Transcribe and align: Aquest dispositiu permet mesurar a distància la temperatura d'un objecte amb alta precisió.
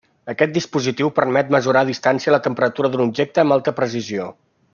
Aquest 0.31 0.53
dispositiu 0.53 1.11
permet 1.19 1.51
mesurar 1.57 1.83
a 1.85 1.89
distància 1.91 2.33
la 2.37 2.41
temperatura 2.49 2.93
d'un 2.95 3.05
objecte 3.05 3.45
amb 3.45 3.57
alta 3.59 3.77
precisió. 3.83 4.29